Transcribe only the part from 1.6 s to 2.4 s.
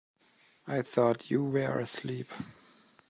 asleep.